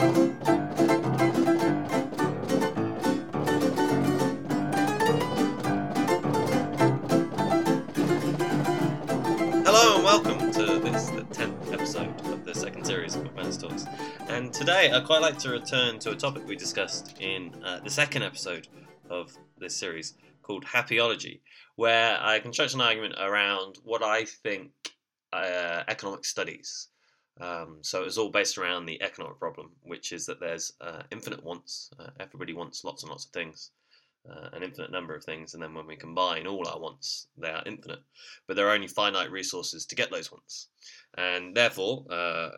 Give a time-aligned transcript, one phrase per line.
[0.00, 0.06] Hello
[9.96, 13.84] and welcome to this, the 10th episode of the second series of McManus Talks.
[14.30, 17.90] And today I'd quite like to return to a topic we discussed in uh, the
[17.90, 18.68] second episode
[19.10, 21.40] of this series called Happyology,
[21.76, 24.70] where I construct an argument around what I think
[25.34, 26.88] uh, economic studies.
[27.40, 31.02] Um, so it was all based around the economic problem, which is that there's uh,
[31.10, 31.90] infinite wants.
[31.98, 33.70] Uh, everybody wants lots and lots of things
[34.28, 37.48] uh, an infinite number of things, and then when we combine all our wants, they
[37.48, 38.00] are infinite.
[38.46, 40.68] But there are only finite resources to get those wants,
[41.16, 42.50] and therefore, uh,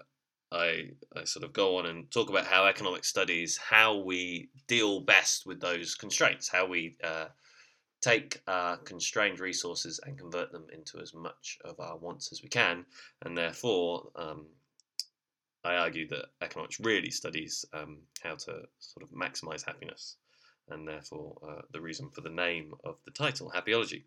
[0.50, 5.00] I, I sort of go on and talk about how economic studies, how we deal
[5.00, 7.26] best with those constraints, how we uh,
[8.00, 12.48] take uh, constrained resources and convert them into as much of our wants as we
[12.48, 12.84] can,
[13.22, 14.08] and therefore.
[14.16, 14.46] Um,
[15.64, 20.16] I argue that economics really studies um, how to sort of maximize happiness
[20.68, 24.04] and therefore uh, the reason for the name of the title, Happyology.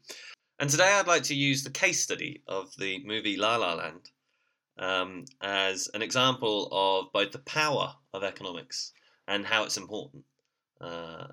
[0.59, 4.09] And today I'd like to use the case study of the movie La La Land
[4.78, 8.94] um, as an example of both the power of economics
[9.28, 10.23] and how it's important
[10.81, 11.28] uh,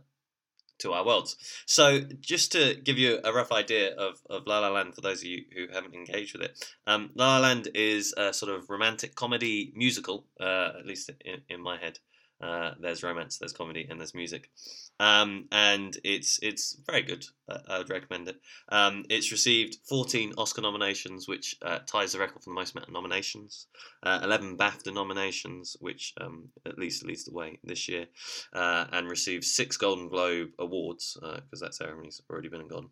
[0.83, 1.37] to our worlds.
[1.67, 5.21] So, just to give you a rough idea of, of La La Land for those
[5.21, 8.69] of you who haven't engaged with it, um, La La Land is a sort of
[8.69, 11.99] romantic comedy musical, uh, at least in, in my head.
[12.43, 14.51] Uh, there's romance, there's comedy, and there's music,
[14.99, 17.25] um, and it's it's very good.
[17.49, 18.41] Uh, I would recommend it.
[18.69, 22.89] Um, it's received 14 Oscar nominations, which uh, ties the record for the most amount
[22.89, 23.69] of nominations.
[24.03, 28.07] Uh, 11 BAFTA nominations, which um, at least leads the way this year,
[28.53, 32.89] uh, and received six Golden Globe awards because that ceremony's already been and gone,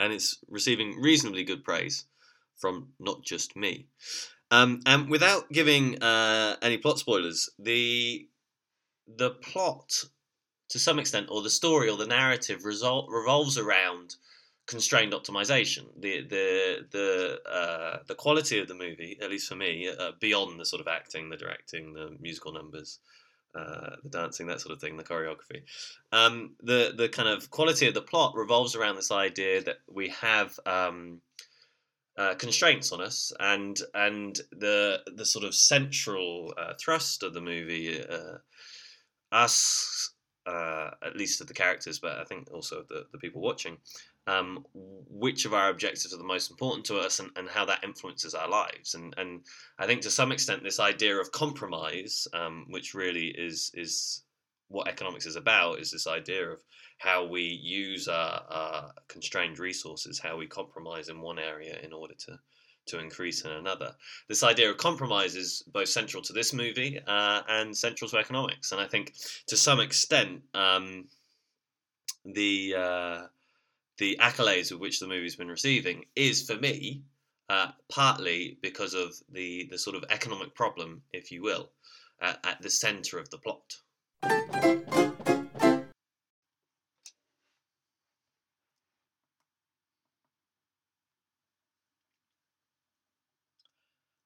[0.00, 2.06] and it's receiving reasonably good praise
[2.56, 3.86] from not just me.
[4.50, 8.26] Um, and without giving any plot spoilers, the
[9.16, 10.04] the plot,
[10.70, 14.16] to some extent, or the story or the narrative, resol- revolves around
[14.66, 15.86] constrained optimization.
[15.98, 20.60] The the the uh, the quality of the movie, at least for me, uh, beyond
[20.60, 23.00] the sort of acting, the directing, the musical numbers.
[23.54, 25.62] Uh, the dancing, that sort of thing, the choreography.
[26.12, 30.10] Um, the the kind of quality of the plot revolves around this idea that we
[30.10, 31.22] have um,
[32.18, 37.40] uh, constraints on us, and and the the sort of central uh, thrust of the
[37.40, 38.36] movie uh,
[39.32, 40.12] us,
[40.46, 43.76] uh, at least of the characters, but I think also the, the people watching,
[44.26, 47.84] um, which of our objectives are the most important to us and, and how that
[47.84, 48.94] influences our lives.
[48.94, 49.40] And, and
[49.78, 54.22] I think to some extent, this idea of compromise, um, which really is, is
[54.68, 56.62] what economics is about, is this idea of
[56.98, 62.14] how we use our, our constrained resources, how we compromise in one area in order
[62.26, 62.38] to
[62.88, 63.92] to increase in another.
[64.28, 68.72] This idea of compromise is both central to this movie uh, and central to economics,
[68.72, 69.14] and I think
[69.48, 71.06] to some extent um,
[72.24, 73.18] the uh,
[73.98, 77.02] the accolades of which the movie's been receiving is for me
[77.48, 81.70] uh, partly because of the the sort of economic problem, if you will,
[82.20, 85.17] at the centre of the plot.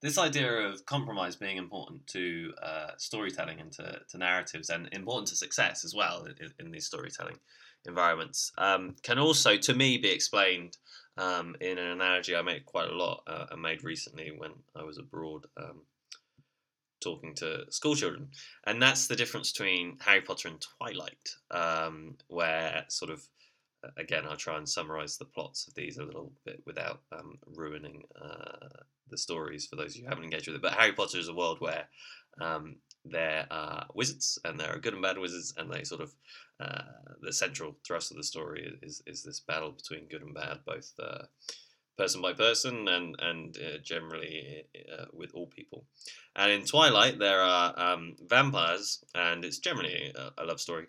[0.03, 5.29] This idea of compromise being important to uh, storytelling and to, to, narratives and important
[5.29, 7.39] to success as well in, in these storytelling
[7.87, 10.77] environments um, can also, to me, be explained
[11.17, 14.83] um, in an analogy I made quite a lot uh, and made recently when I
[14.83, 15.83] was abroad um,
[17.01, 18.29] talking to school children.
[18.67, 23.23] And that's the difference between Harry Potter and Twilight, um, where sort of
[23.97, 28.05] again, I'll try and summarize the plots of these a little bit without um, ruining
[28.21, 28.69] uh,
[29.13, 30.63] the stories for those who haven't engaged with it.
[30.63, 31.87] But Harry Potter is a world where
[32.41, 36.13] um, there are wizards, and there are good and bad wizards, and they sort of
[36.61, 36.83] uh,
[37.21, 40.93] the central thrust of the story is is this battle between good and bad, both
[41.01, 41.25] uh,
[41.99, 45.85] person by person and and uh, generally uh, with all people.
[46.37, 50.87] And in Twilight, there are um, vampires, and it's generally a, a love story.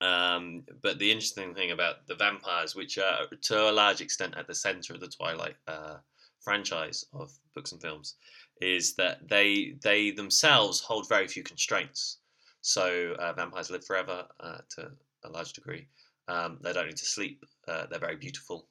[0.00, 4.46] Um, but the interesting thing about the vampires, which are to a large extent at
[4.46, 5.96] the center of the Twilight uh,
[6.40, 8.14] franchise of books and films,
[8.60, 12.18] is that they they themselves hold very few constraints.
[12.60, 14.90] So uh, vampires live forever uh, to
[15.24, 15.86] a large degree.
[16.28, 17.44] Um, they don't need to sleep.
[17.68, 18.68] Uh, they're very beautiful,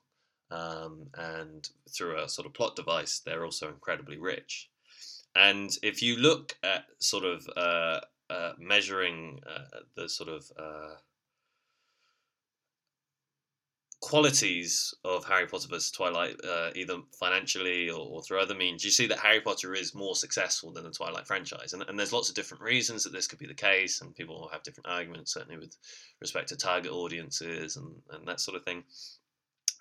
[0.52, 4.70] um, and through a sort of plot device, they're also incredibly rich.
[5.36, 9.42] And if you look at sort of uh, uh, measuring
[9.96, 10.50] the sort of
[14.01, 18.92] qualities of Harry Potter versus Twilight, uh, either financially or, or, through other means, you
[18.92, 21.74] see that Harry Potter is more successful than the Twilight franchise.
[21.74, 24.50] And, and, there's lots of different reasons that this could be the case, and people
[24.51, 25.75] have different arguments, certainly with
[26.21, 28.83] respect to target audiences and, and that sort of thing.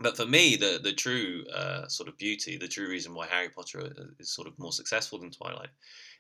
[0.01, 3.49] But for me, the, the true uh, sort of beauty, the true reason why Harry
[3.49, 5.71] Potter is sort of more successful than Twilight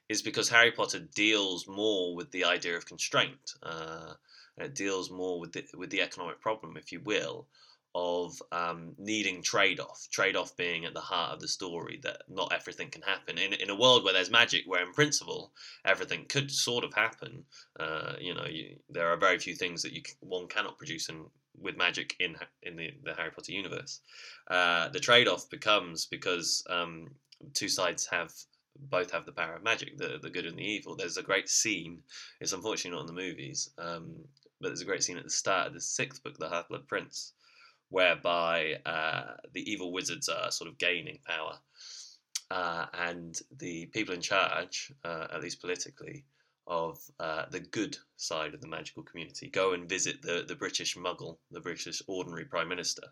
[0.09, 3.55] is because Harry Potter deals more with the idea of constraint.
[3.63, 4.13] Uh,
[4.59, 7.49] it deals more with the, with the economic problem, if you will,
[7.95, 12.23] of um, needing trade off, trade off being at the heart of the story, that
[12.29, 13.39] not everything can happen.
[13.39, 15.53] In, in a world where there's magic, where in principle
[15.85, 17.45] everything could sort of happen,
[17.79, 21.25] uh, you know, you, there are very few things that you one cannot produce in,
[21.61, 24.01] with magic in in the, the Harry Potter universe.
[24.49, 27.09] Uh, the trade off becomes because um,
[27.53, 28.33] two sides have
[28.91, 30.97] both have the power of magic, the the good and the evil.
[30.97, 32.03] There's a great scene.
[32.41, 34.17] It's unfortunately not in the movies, um,
[34.61, 36.89] but there's a great scene at the start of the sixth book, The Half Blood
[36.89, 37.35] Prince,
[37.95, 41.57] whereby uh, the evil wizards are sort of gaining power.
[42.51, 46.25] Uh, and the people in charge, uh, at least politically,
[46.67, 50.97] of uh, the good side of the magical community go and visit the, the British
[50.97, 53.05] muggle, the British ordinary prime minister,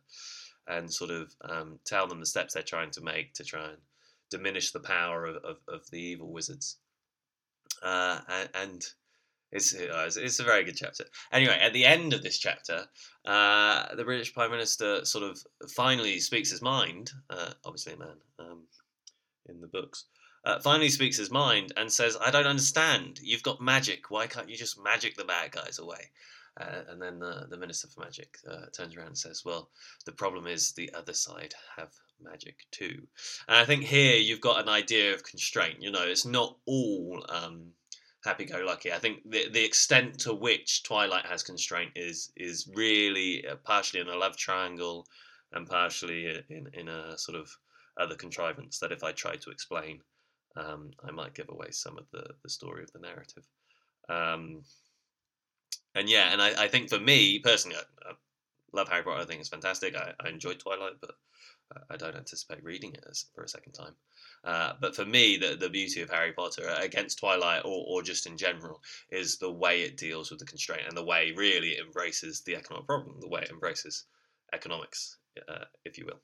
[0.67, 3.79] and sort of um, tell them the steps they're trying to make to try and
[4.33, 6.77] diminish the power of, of, of the evil wizards.
[7.85, 8.83] Uh, and, and
[9.53, 9.75] it's,
[10.17, 11.05] it's a very good chapter.
[11.31, 12.87] Anyway, at the end of this chapter,
[13.27, 15.39] uh, the British Prime Minister sort of
[15.71, 17.11] finally speaks his mind.
[17.29, 18.63] Uh, obviously, a man um,
[19.49, 20.07] in the books.
[20.45, 23.21] Uh, finally speaks his mind and says, "I don't understand.
[23.23, 24.11] You've got magic.
[24.11, 26.11] Why can't you just magic the bad guys away?"
[26.61, 29.71] Uh, and then the, the Minister for Magic uh, turns around and says, "Well,
[30.05, 33.07] the problem is the other side have magic too."
[33.49, 35.81] And I think here you've got an idea of constraint.
[35.81, 37.25] You know, it's not all.
[37.29, 37.73] Um,
[38.25, 38.93] happy-go-lucky.
[38.93, 44.01] I think the the extent to which Twilight has constraint is is really uh, partially
[44.01, 45.07] in a love triangle,
[45.53, 47.51] and partially in in a sort of
[47.99, 50.01] other contrivance that if I try to explain,
[50.57, 53.47] um, I might give away some of the the story of the narrative.
[54.09, 54.63] Um,
[55.95, 58.13] and yeah, and I, I think for me personally, I, I
[58.73, 59.21] love Harry Potter.
[59.21, 59.95] I think it's fantastic.
[59.95, 61.15] I, I enjoyed Twilight, but
[61.91, 63.05] I don't anticipate reading it
[63.35, 63.95] for a second time.
[64.45, 68.03] Uh, but for me, the, the beauty of Harry Potter uh, against Twilight or, or
[68.03, 68.81] just in general
[69.11, 72.57] is the way it deals with the constraint and the way really it embraces the
[72.57, 74.05] economic problem, the way it embraces
[74.53, 76.21] economics, uh, if you will.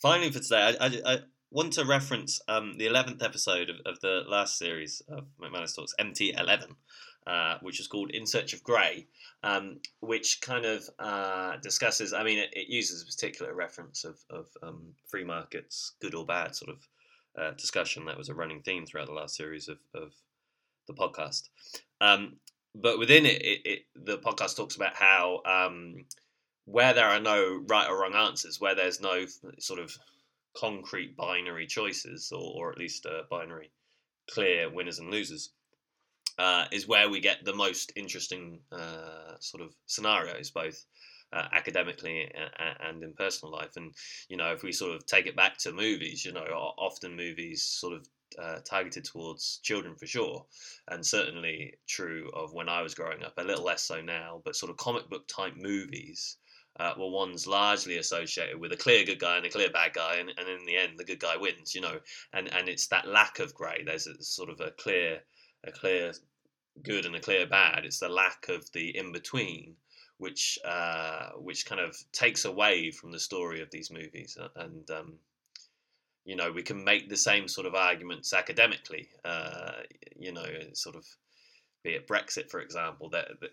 [0.00, 1.18] Finally, for today, I, I, I
[1.50, 5.94] want to reference um, the 11th episode of, of the last series of McManus Talks,
[6.00, 6.74] MT11.
[7.26, 9.06] Uh, which is called In Search of Grey,
[9.44, 12.14] um, which kind of uh, discusses.
[12.14, 16.24] I mean, it, it, uses a particular reference of, of um, free markets, good or
[16.24, 16.88] bad, sort of
[17.38, 20.12] uh, discussion that was a running theme throughout the last series of, of
[20.88, 21.50] the podcast.
[22.00, 22.36] Um,
[22.74, 26.06] but within it, it, it, the podcast talks about how um,
[26.64, 29.26] where there are no right or wrong answers, where there's no
[29.58, 29.96] sort of
[30.56, 33.70] concrete binary choices, or, or at least a binary
[34.30, 35.50] clear winners and losers
[36.38, 40.86] uh, is where we get the most interesting uh, sort of scenarios, both
[41.32, 42.32] uh, academically
[42.80, 43.76] and in personal life.
[43.76, 43.92] And
[44.28, 46.44] you know, if we sort of take it back to movies, you know,
[46.78, 48.08] often movies sort of
[48.40, 50.46] uh, targeted towards children for sure,
[50.88, 53.34] and certainly true of when I was growing up.
[53.36, 56.36] A little less so now, but sort of comic book type movies.
[56.78, 60.14] Uh, were ones largely associated with a clear good guy and a clear bad guy,
[60.14, 61.74] and, and in the end, the good guy wins.
[61.74, 61.98] You know,
[62.32, 63.82] and and it's that lack of grey.
[63.84, 65.20] There's a, sort of a clear
[65.64, 66.12] a clear
[66.82, 67.84] good and a clear bad.
[67.84, 69.74] It's the lack of the in between,
[70.18, 74.38] which uh, which kind of takes away from the story of these movies.
[74.40, 75.14] Uh, and um,
[76.24, 79.08] you know, we can make the same sort of arguments academically.
[79.24, 79.72] Uh,
[80.18, 81.04] you know, sort of
[81.82, 83.50] be it Brexit, for example, that, that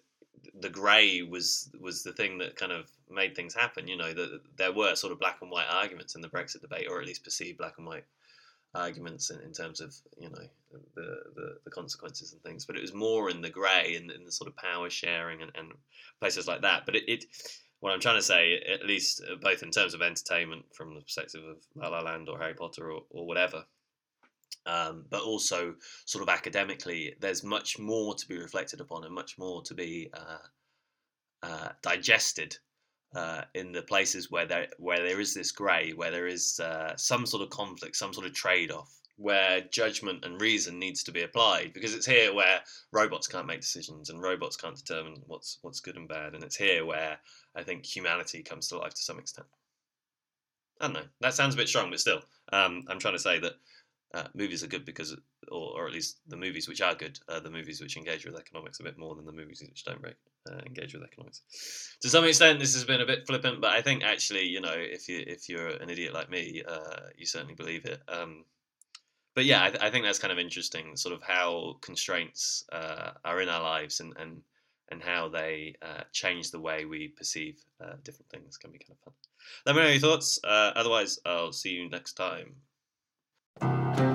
[0.60, 3.88] the grey was was the thing that kind of made things happen.
[3.88, 6.88] You know, that there were sort of black and white arguments in the Brexit debate,
[6.90, 8.06] or at least perceived black and white
[8.76, 10.44] arguments in, in terms of you know
[10.96, 14.26] the, the, the consequences and things, but it was more in the grey and in
[14.26, 15.72] the sort of power sharing and, and
[16.20, 16.86] places like that.
[16.86, 17.26] But it, it,
[17.80, 21.02] what I'm trying to say, at least uh, both in terms of entertainment from the
[21.02, 23.66] perspective of La La Land or Harry Potter or, or whatever,
[24.68, 25.74] um, but also
[26.06, 30.10] sort of academically, there's much more to be reflected upon and much more to be
[30.14, 30.38] uh,
[31.42, 32.58] uh, digested
[33.16, 36.96] uh, in the places where there where there is this grey, where there is uh,
[36.98, 41.12] some sort of conflict, some sort of trade off, where judgment and reason needs to
[41.14, 41.72] be applied.
[41.74, 42.60] Because it's here where
[42.92, 46.58] robots can't make decisions and robots can't determine what's what's good and bad, and it's
[46.58, 47.18] here where
[47.56, 49.48] I think humanity comes to life to some extent.
[50.82, 51.08] I don't know.
[51.22, 52.22] That sounds a bit strong, but still,
[52.54, 53.54] um, I'm trying to say that
[54.14, 55.16] uh, movies are good because,
[55.52, 58.38] or, or at least the movies which are good, are the movies which engage with
[58.38, 61.96] economics a bit more than the movies which don't uh, engage with economics.
[62.02, 64.74] To some extent, this has been a bit flippant, but I think actually, you know,
[64.76, 68.02] if you if you're an idiot like me, uh, you certainly believe it.
[68.08, 68.46] Um,
[69.36, 73.12] but yeah, I, th- I, think that's kind of interesting, sort of how constraints uh,
[73.24, 74.42] are in our lives and and
[74.90, 78.94] and how they uh, change the way we perceive uh, different things can be kind
[78.94, 79.14] of fun.
[79.66, 80.40] Let me know your thoughts.
[80.46, 82.56] Otherwise, I'll see you next time
[83.60, 84.07] Thank you.